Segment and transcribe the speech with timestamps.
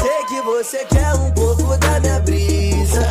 [0.00, 3.06] Sei que você quer um pouco da minha brisa.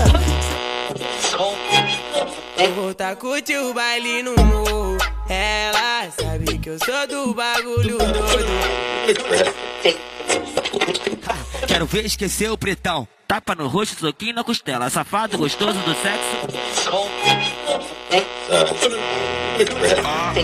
[2.57, 4.97] Eu vou tá curtir o baile no morro.
[5.29, 8.11] Ela sabe que eu sou do bagulho todo.
[11.67, 13.07] Quero ver esquecer o pretão.
[13.27, 14.89] Tapa no rosto, soquinho na costela.
[14.89, 16.35] Safado gostoso do sexo.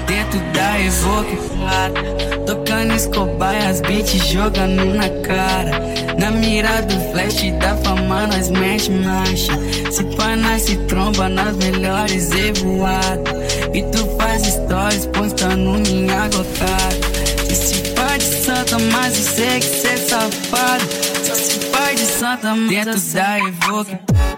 [0.06, 2.02] Dentro da evocada
[2.46, 5.80] Tocando escobar as beats jogando na cara.
[6.18, 9.54] Na mira do flash da fama nós mete marcha
[9.92, 12.54] Se pá nós se tromba nas melhores e
[13.78, 19.66] E tu faz stories postando minha gotada Se pá de santa mas eu sei que
[19.66, 20.86] cê é safado.
[21.36, 24.37] Se pá de santa dentro da é evocada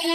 [0.03, 0.12] you.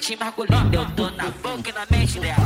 [0.00, 0.74] Leitinho mergulhando.
[0.74, 2.36] Eu tô na boca e na mente dela.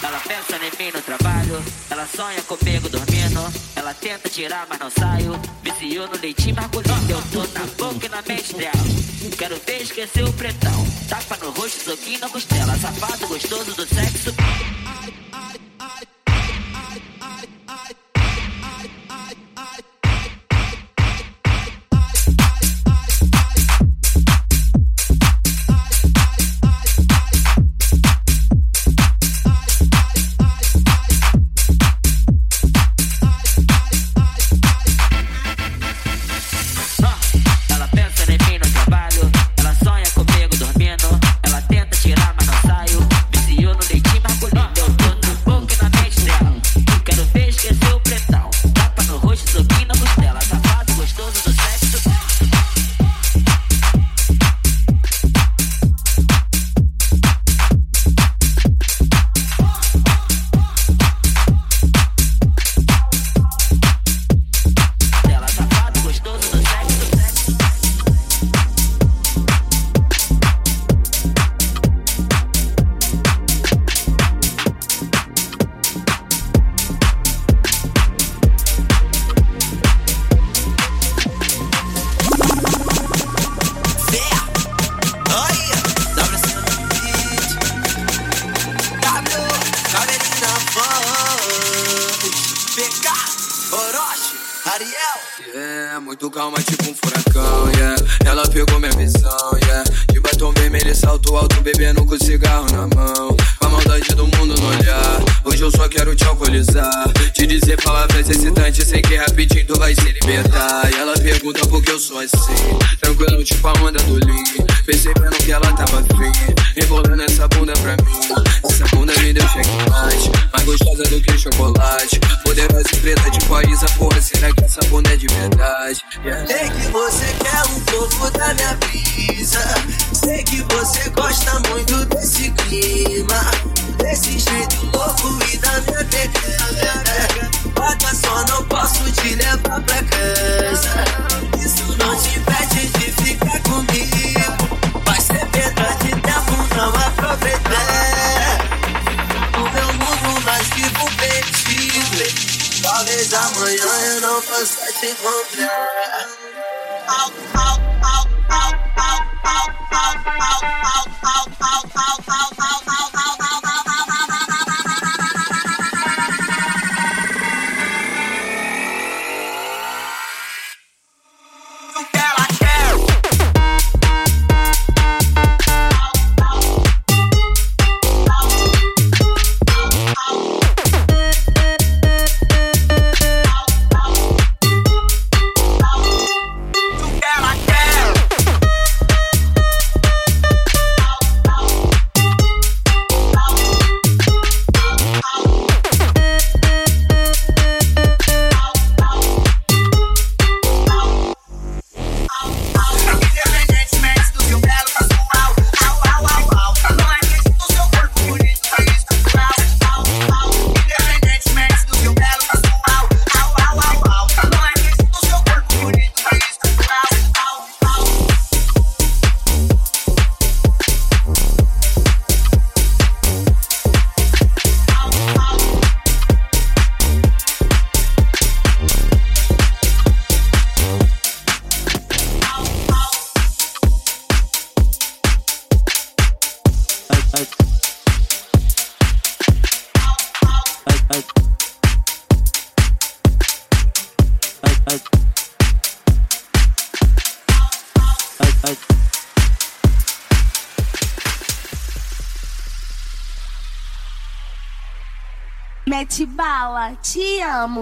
[0.00, 3.52] Ela pensa em mim no trabalho, ela sonha comigo dormindo.
[3.74, 5.40] Ela tenta tirar, mas não saio.
[5.62, 7.10] Viciou no leitinho mergulhando.
[7.10, 8.72] Eu tô na boca e na mente dela.
[9.36, 10.86] Quero ver esquecer o pretão.
[11.08, 12.78] Tapa no rosto, soquinho na costela.
[12.78, 14.32] Safado gostoso do sexo.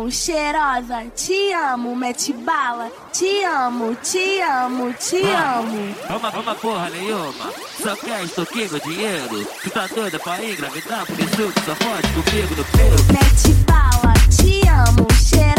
[0.06, 5.94] Amo, cheirosa, te amo, mete bala, te amo, te amo, te amo.
[6.08, 9.44] Vamos, vamos porra nenhuma, só quer extorquir meu dinheiro.
[9.62, 12.96] Tu tá doida pra engravidar, por isso tu só pode comigo no pelo.
[13.12, 15.55] Mete bala, te amo, cheirosa,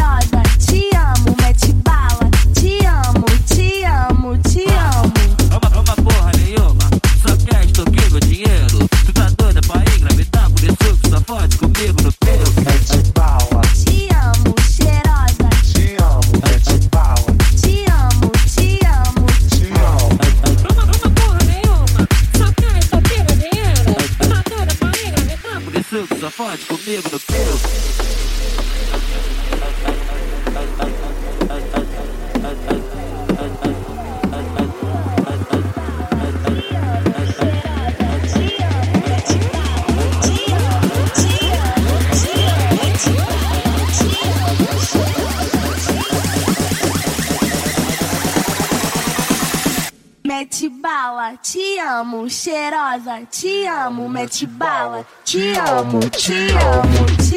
[54.38, 57.37] mete bala, te amo, te amo, te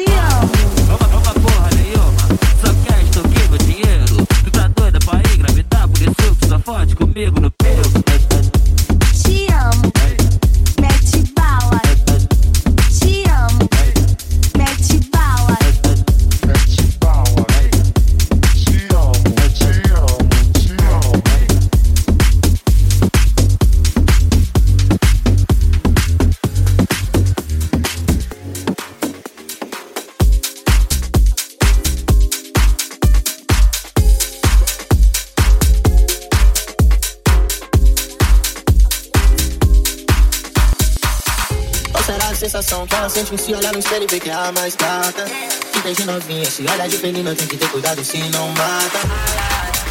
[42.11, 44.33] Será a sensação que ela sente em se olhar no espelho e ver que é
[44.33, 45.23] a mais gata?
[45.71, 48.99] Que desde novinha se olha de menina tem que ter cuidado se não mata.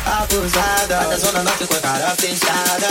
[0.04, 2.88] Abusada, da zona norte com a cara fechada.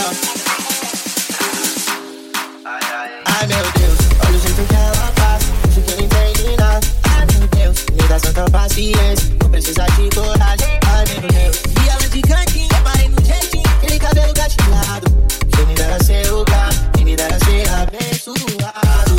[3.24, 6.86] Ai meu Deus, olha o jeito que ela faz, finge que não entende nada.
[7.04, 10.80] Ai meu Deus, me dá tanta paciência, não precisa de coragem.
[10.86, 15.06] Ai meu Deus, e ela de cantinho, reparei no jeitinho, aquele cabelo gatilhado.
[15.54, 19.09] Quem me dera ser o cara, quem me dera ser abençoado.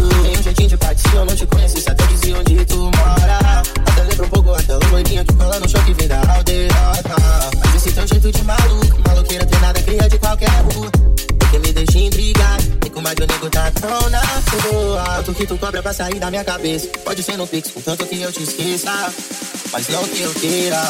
[0.52, 3.64] Um jeitinho de parte, se eu não te conhecesse, até dizia onde tu mora.
[3.88, 7.16] Até lembra um pouco aquela loirinha que cola no show que vem da aldeota.
[7.58, 10.92] Mas esse teu jeito de maluco, maloqueira tem nada, cria de qualquer rua.
[11.40, 15.04] Porque me deixa intrigado, e como é que o nego tá tão na tua.
[15.16, 16.88] Tanto que tu cobra pra sair da minha cabeça.
[17.06, 19.14] Pode ser no pix, contanto que eu te esqueça.
[19.72, 20.82] Mas não que eu queira.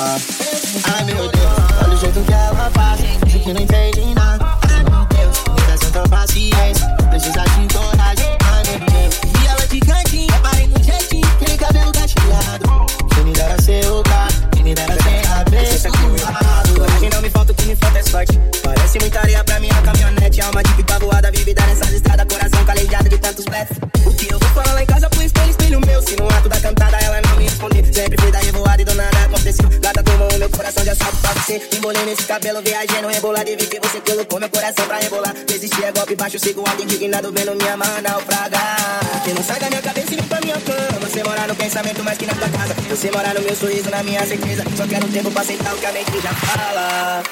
[0.92, 3.00] Ai meu Deus, olha o jeito que ela faz.
[3.26, 4.58] Finge que não entende nada.
[4.68, 6.88] Ai meu Deus, me dá tanta paciência.
[7.12, 8.38] Precisa de coragem.
[8.44, 9.41] Ai meu Deus,
[9.72, 10.28] e ela de cantinho.
[10.32, 13.01] Reparei no jeitinho, aquele cabelo gatilhado.
[13.14, 16.74] Quem me dera ser o cara, quem me dera ser abençoado.
[16.76, 18.40] Coragem não me falta, o que me falta é sorte.
[18.64, 20.42] Parece muita areia pra minha caminhonete.
[20.42, 22.26] Alma de pipa voada, vivida nessas estradas.
[22.28, 23.78] Coração calejado de tantos bletes.
[24.06, 26.02] O que eu vou falar lá em casa pro espelho, espelho meu.
[26.02, 27.86] Se no ato da cantada ela não me responder.
[27.94, 29.70] Sempre fui da revoada e do nada aconteceu.
[29.80, 31.62] Gata tomou o meu coração de assalto pra você.
[31.76, 33.50] Embolei nesse cabelo, viajando, rebolado.
[33.50, 35.34] E vi que você colocou meu coração pra rebolar.
[35.48, 39.22] Desistir é golpe baixo, sigo alto, indignado, vendo minha mão naufragar.
[39.24, 41.00] Que não sai da minha cabeça e vem pra minha cama.
[41.02, 42.76] Você mora no pensamento mais que na tua casa.
[43.02, 44.64] Você mora no meu sorriso, na minha certeza.
[44.78, 47.24] Só quero tempo pra aceitar o que a mente já fala.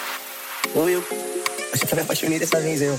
[0.74, 1.04] Ô Will,
[1.72, 2.98] acho que eu me apaixonei dessa vez, eu.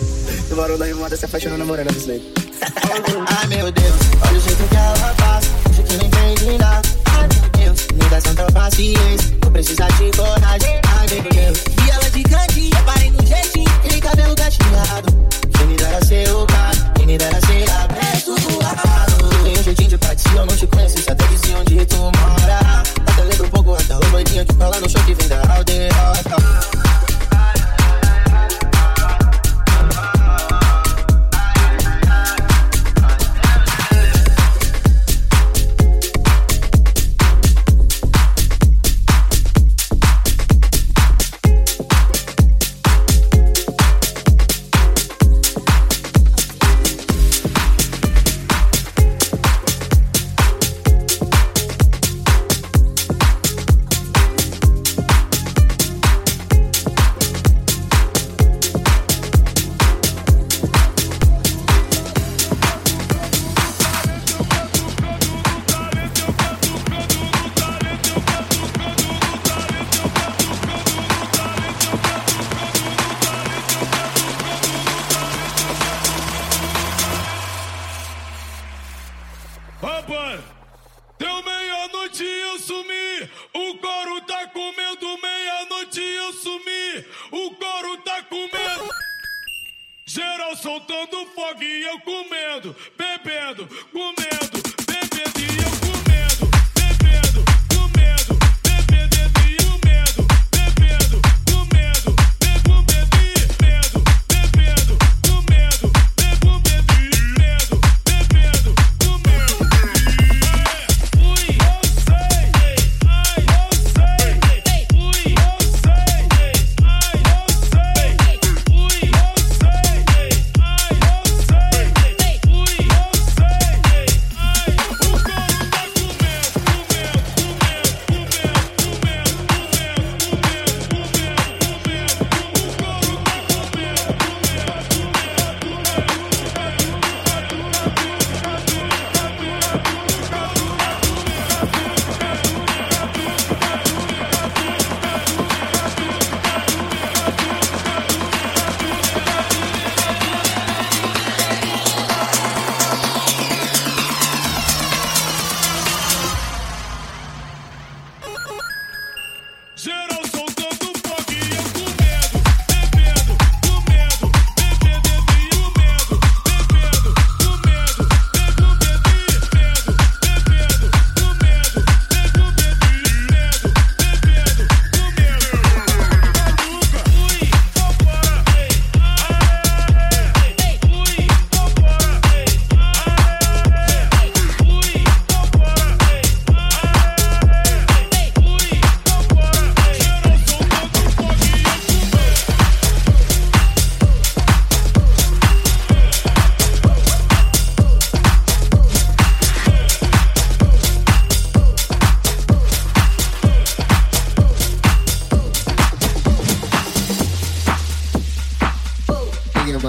[0.49, 2.23] Tu morou da revoada, se apaixonou namorando com Slade.
[3.41, 5.47] Ai meu Deus, olha o jeito que ela faz.
[5.65, 6.89] Finge que não entende nada.
[7.07, 9.37] Ai meu Deus, me dá tanta paciência.
[9.43, 10.81] Não precisa de coragem.
[10.97, 12.77] Ai meu Deus, e ela de cantinho.
[12.77, 15.29] Reparei no jeitinho, aquele cabelo gatilhado.
[15.59, 19.43] Quem me dera ser o cara, quem me dera ser abençoado.
[19.43, 22.83] Tem um jeitinho de se eu não te conheço, até dizia onde tu mora.
[23.07, 27.10] Até lembra um pouco aquela loirinha que fala no show que vem da aldeota.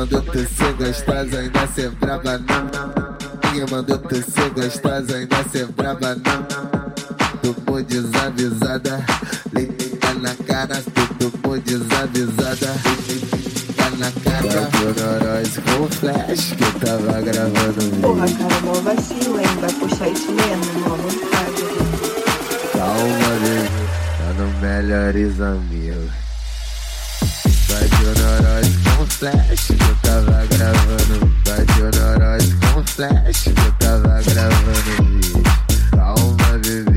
[0.01, 3.51] mandou tu ser gostosa, ainda ser braba não.
[3.51, 6.91] Ninguém mandou tu ser gostosa, ainda ser braba não.
[7.43, 9.05] Tu foi desavisada,
[9.53, 10.81] liga na cara,
[11.19, 12.73] tu foi desavisada,
[13.07, 14.69] liga na cara.
[14.97, 18.01] Noroz com flash que eu tava gravando mesmo.
[18.01, 19.45] Porra, cara, mó vacilo, hein?
[19.59, 21.63] Vai puxar isso mesmo, mó vontade.
[22.73, 23.87] Calma, nego,
[24.17, 26.11] tá no melhor amigos.
[27.69, 31.31] Vai de Noroz flash flash eu tava gravando.
[31.45, 32.37] Bateu na hora
[32.73, 35.43] com flash eu tava gravando.
[35.91, 36.90] Calma, bebê.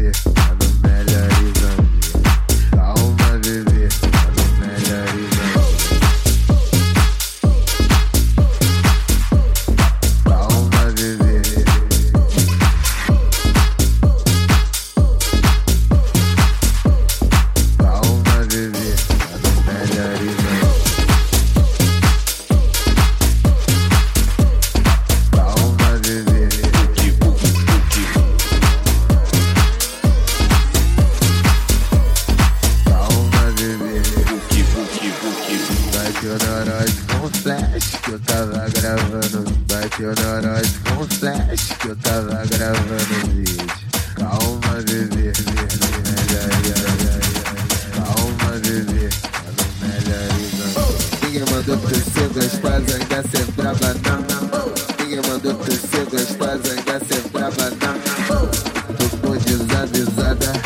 [59.86, 60.63] desada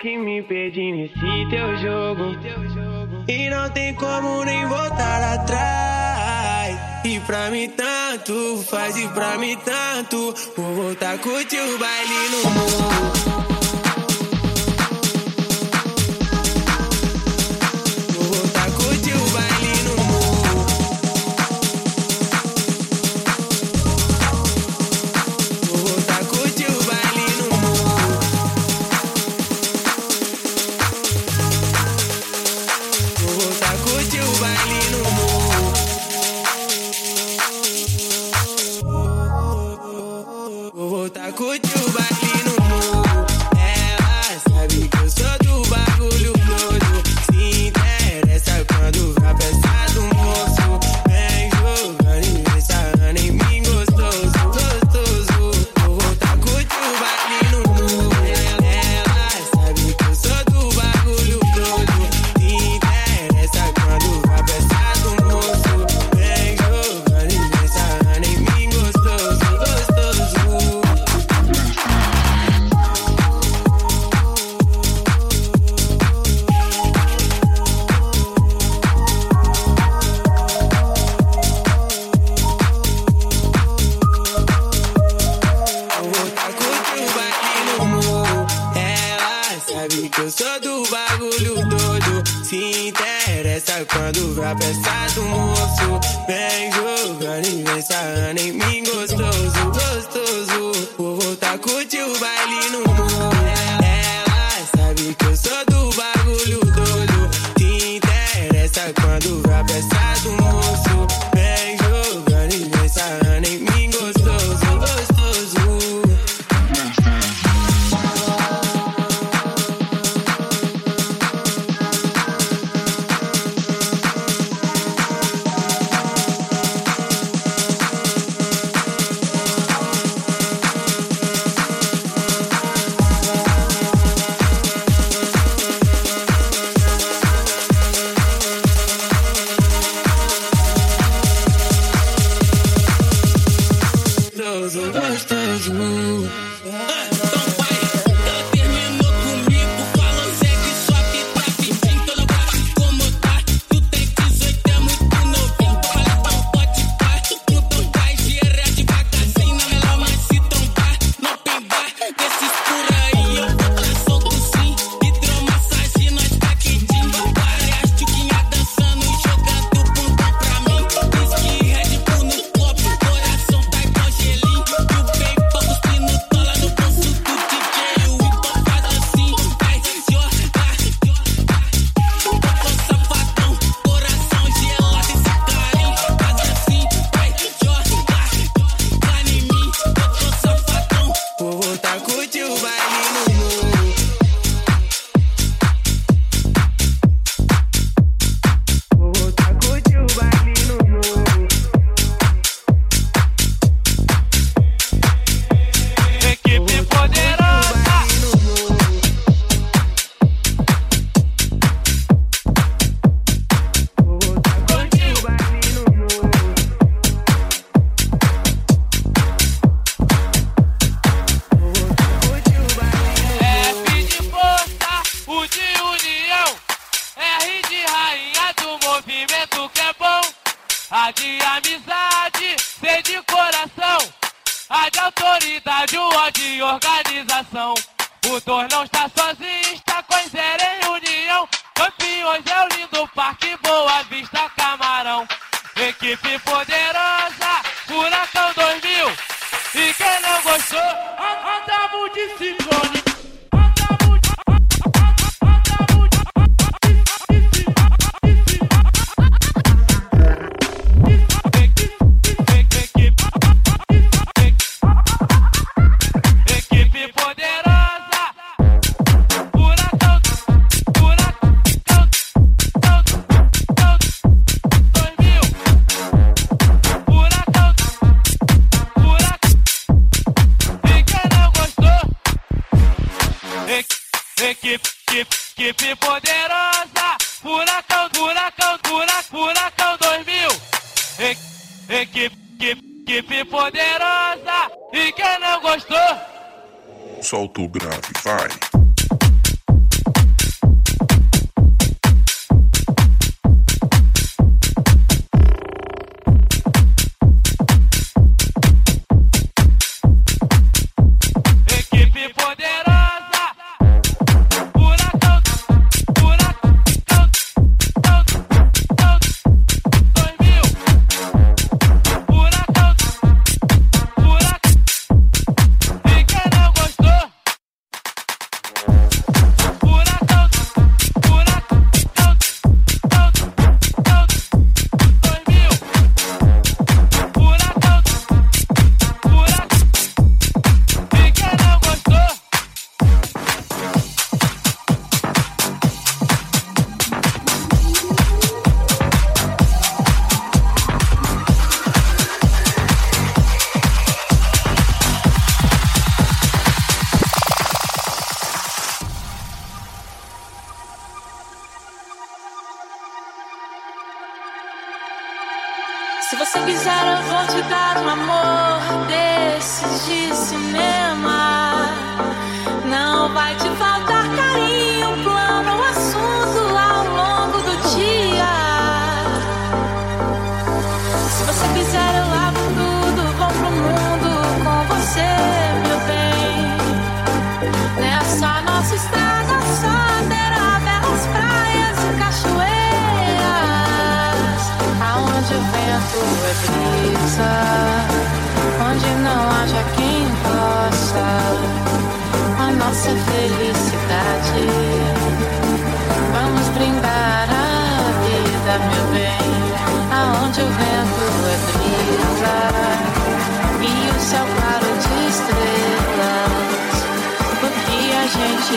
[0.00, 2.34] que me perdi nesse teu jogo.
[3.28, 6.78] E não tem como nem voltar atrás.
[7.04, 10.34] E pra mim tanto, faz e pra mim tanto.
[10.56, 13.29] Vou voltar curtir o baile no mundo.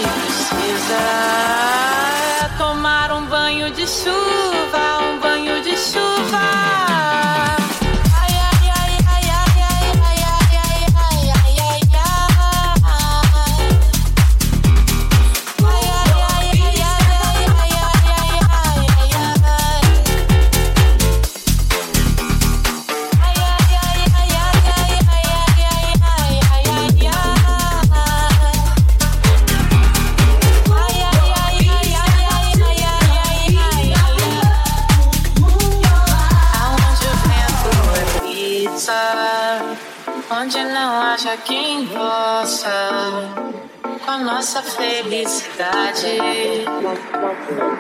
[0.02, 1.04] Precisa
[2.58, 4.43] tomar um banho de chuva,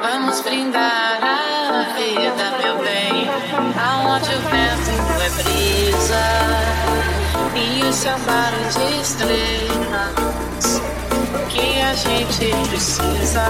[0.01, 3.29] Vamos brindar a vida, meu bem,
[3.77, 6.23] aonde o vento é brisa
[7.55, 10.81] e o céu claro de estrelas.
[11.49, 13.45] Que a gente precisa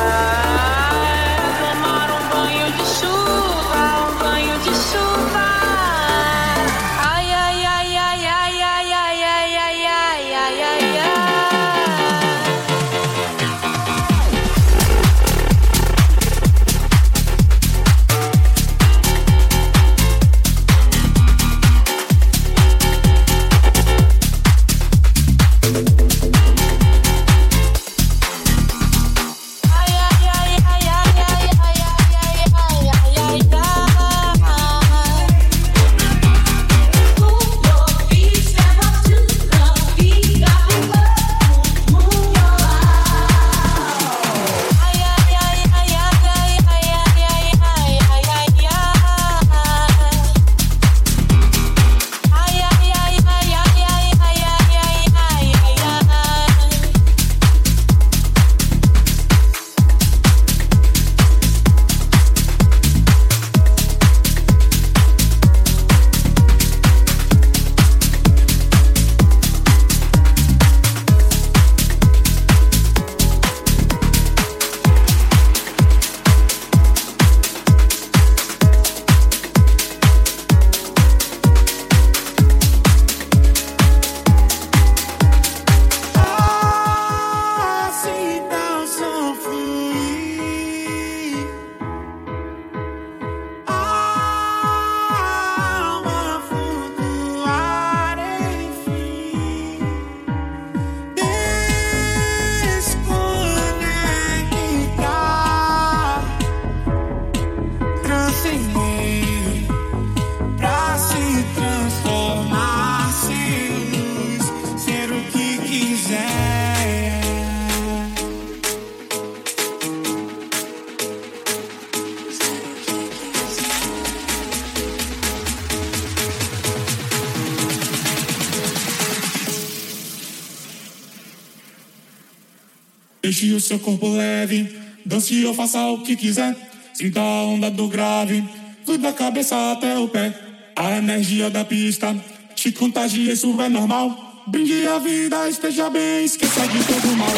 [133.43, 134.73] Deixe o seu corpo leve,
[135.06, 136.56] dance ou faça o que quiser.
[136.93, 138.41] Sinta a onda do grave,
[138.86, 140.34] flui da cabeça até o pé.
[140.77, 142.15] A energia da pista
[142.56, 144.45] te contagia, isso é normal.
[144.47, 147.34] Brinde a vida, esteja bem, esqueça de todo mal.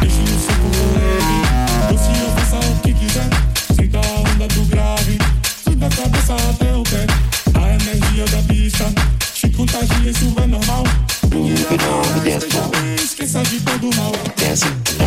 [0.00, 3.30] Deixe o seu corpo leve, dance ou faça o que quiser.
[3.76, 5.18] Sinta a onda do grave,
[5.62, 7.06] flui da cabeça até o pé.
[7.54, 8.92] A energia da pista
[9.32, 10.82] te contagia, isso é normal.
[11.28, 14.12] Brinde a vida, esteja bem, esqueça de todo mal.
[14.54, 15.03] Moving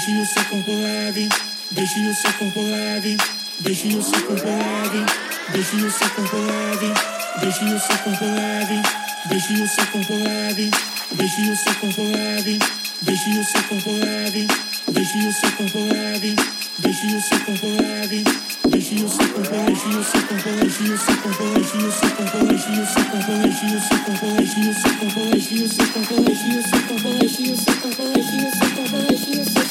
[0.00, 1.28] Deixe o seu corpo leve,
[1.72, 3.18] deixe o seu corpo leve,
[3.60, 5.04] deixe o seu corpo leve,
[5.52, 6.92] deixe o seu corpo leve,
[7.38, 8.82] deixe o seu corpo leve,
[9.28, 10.70] deixe o seu corpo leve,
[11.12, 12.58] deixe o seu corpo leve,
[13.02, 14.46] deixe o seu corpo leve,
[14.88, 16.36] deixe o seu corpo leve,
[16.78, 18.24] deixe o seu corpo leve,
[18.70, 22.12] deixe o seu corpo, deixe o seu corpo, deixe o seu corpo, deixe o seu
[22.16, 25.68] corpo, deixe o seu corpo, deixe o seu corpo, deixe o seu corpo, deixe o
[25.68, 29.40] seu corpo, deixe o seu corpo, deixe o seu corpo, deixe o seu corpo, deixe
[29.40, 29.69] o seu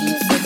[0.00, 0.39] Thank you.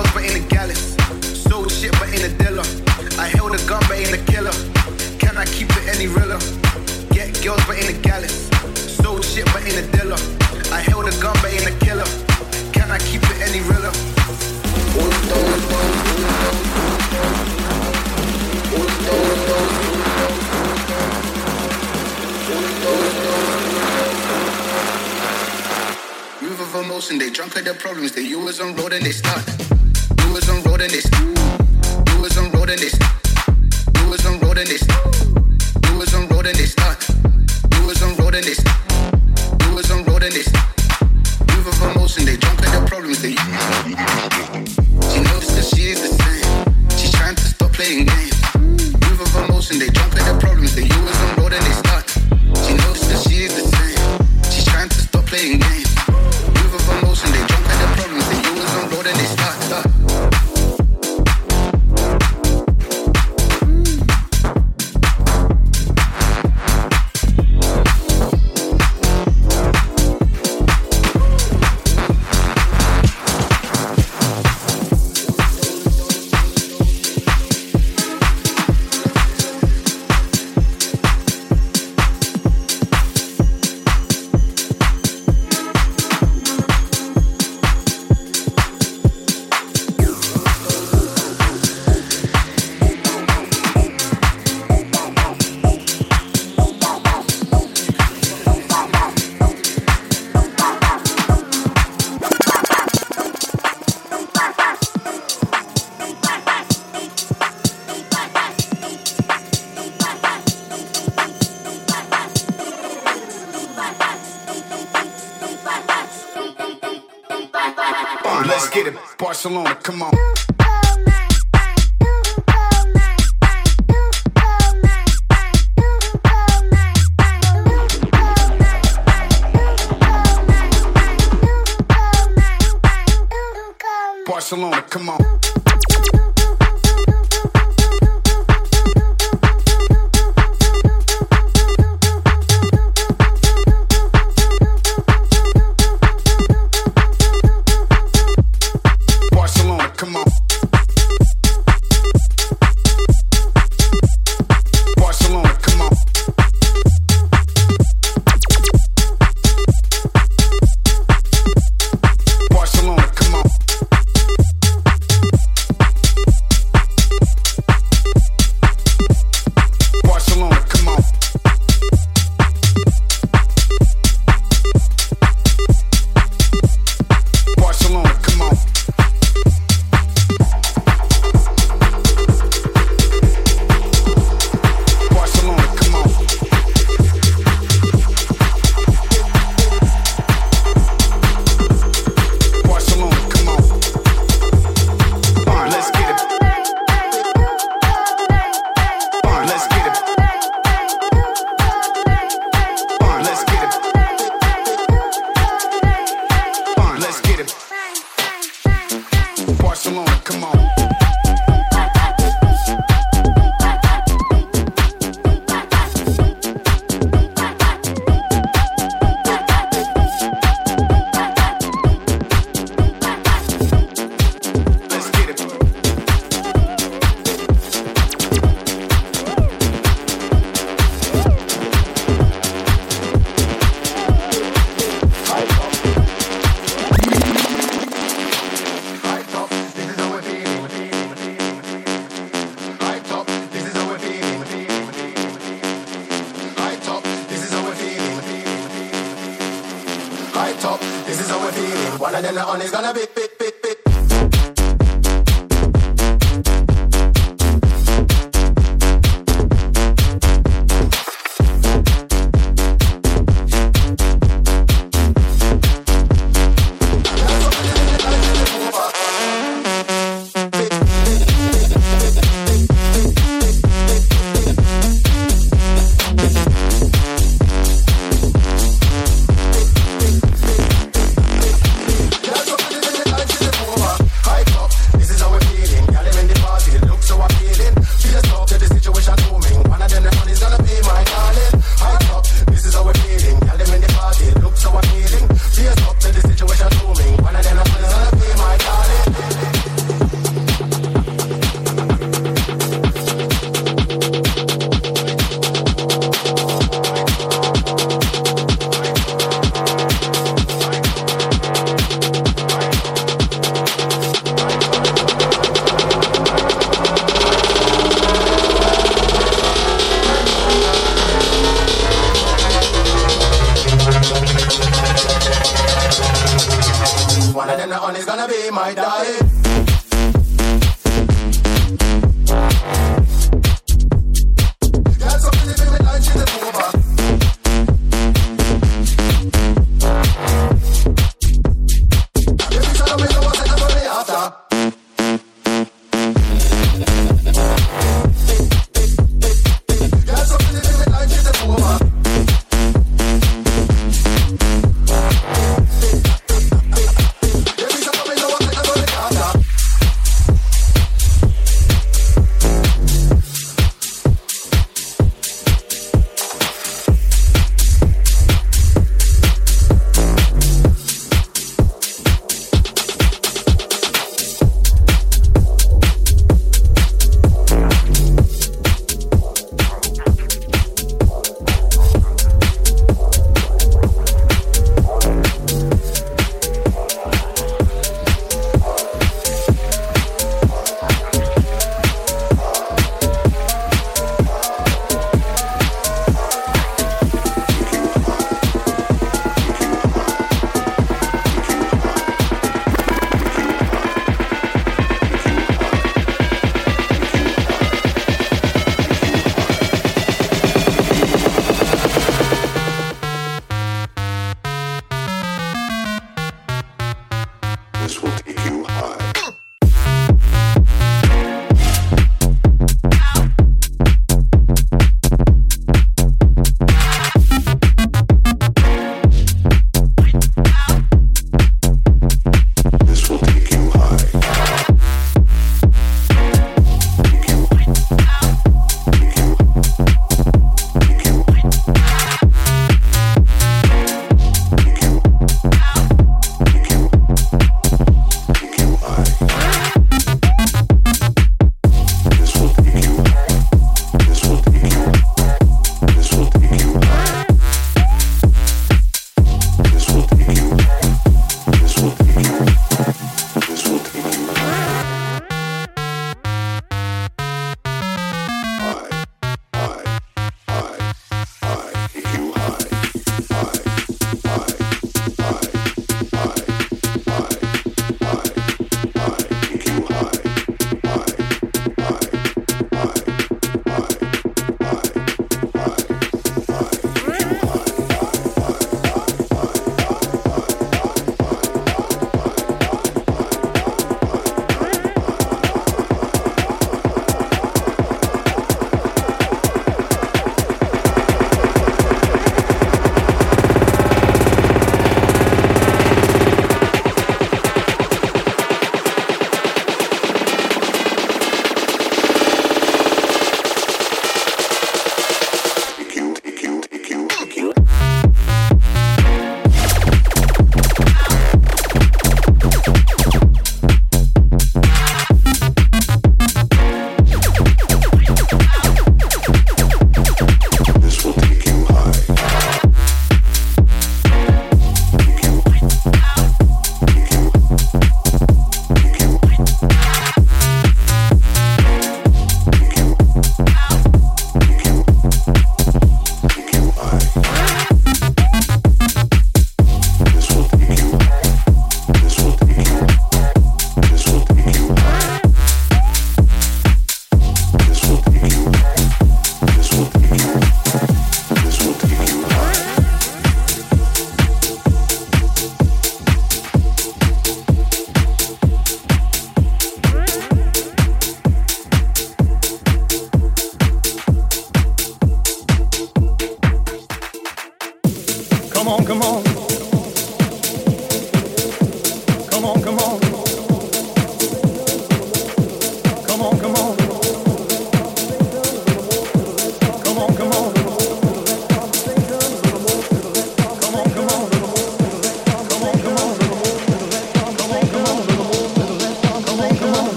[0.00, 0.96] Girls, but ain't a gallus.
[1.44, 2.64] Sold shit, but ain't a dealer.
[3.18, 4.52] I held a gun, but ain't a killer.
[5.18, 6.40] Can I keep it any realer?
[7.12, 8.48] Get girls, but ain't a gallus.
[8.96, 10.16] Sold shit, but ain't a dealer.
[10.72, 12.08] I held a gun, but ain't a killer.
[12.72, 13.92] Can I keep it any realer?
[26.40, 28.12] Move of emotion, they drunk of their problems.
[28.12, 28.22] They.
[28.22, 29.59] You was on road and they start.
[30.60, 31.04] I'm rolling this.
[31.04, 33.09] Do some I'm this.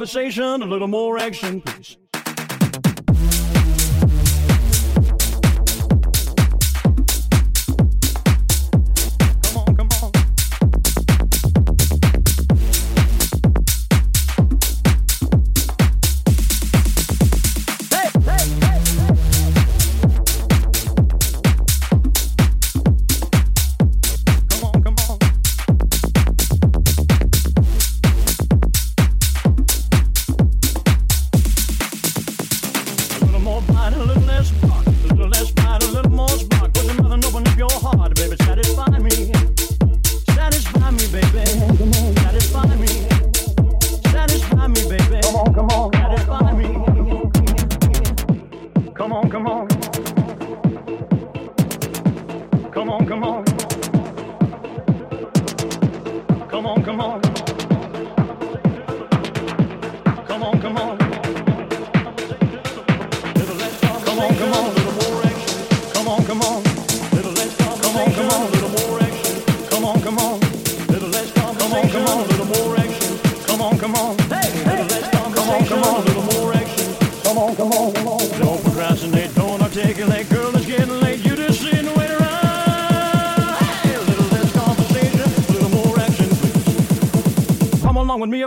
[0.00, 1.99] conversation, a little more action, please.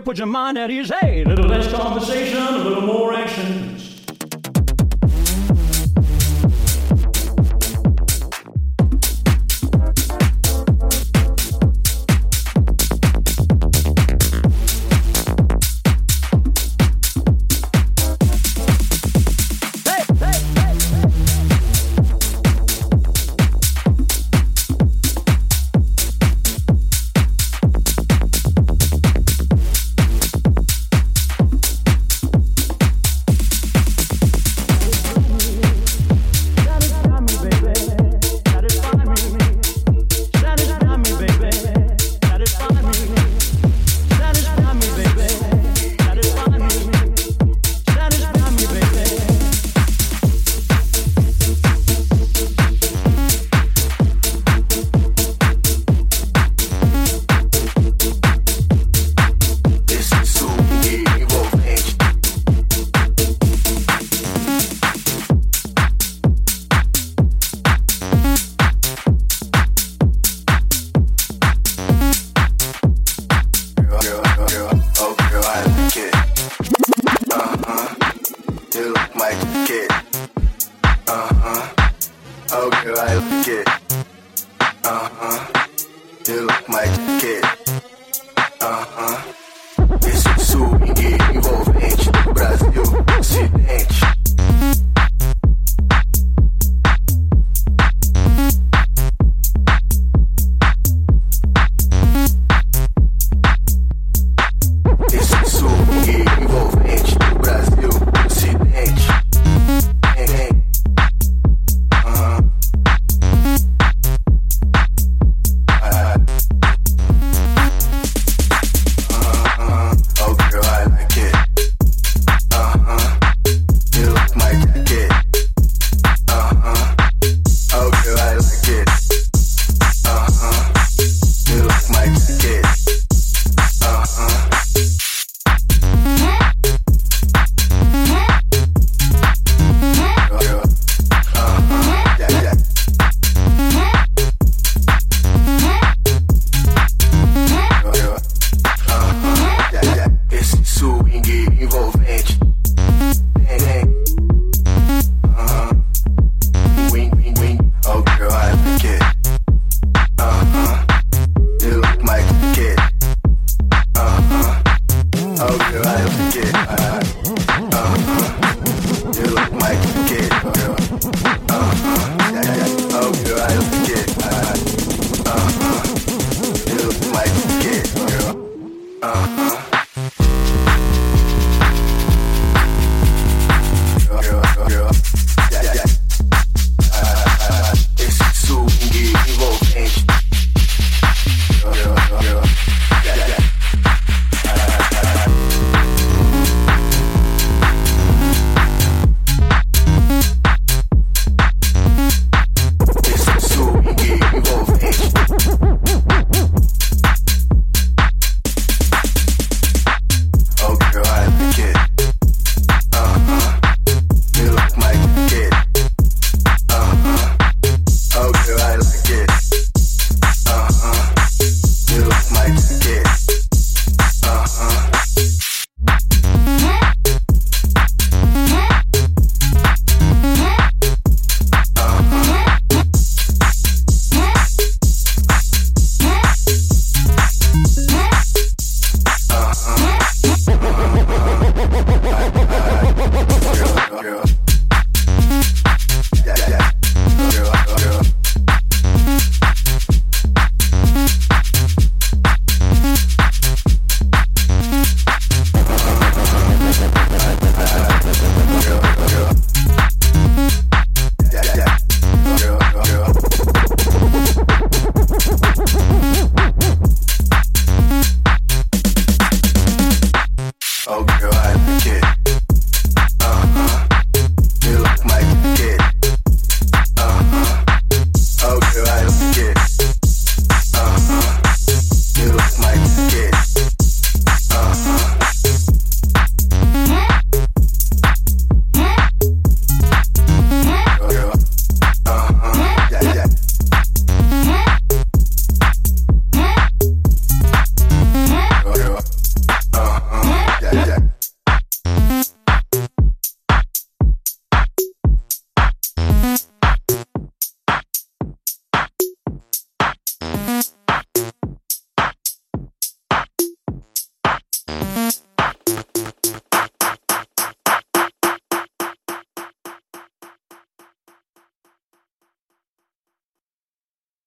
[0.04, 0.91] put your mind at ease.
[1.01, 2.43] Hey, little less conversation.